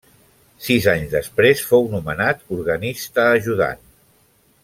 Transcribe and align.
Sis 0.67 0.87
anys 0.93 1.11
després 1.15 1.61
fou 1.73 1.85
nomenat 1.91 2.41
organista 2.57 3.27
ajudant. 3.37 3.87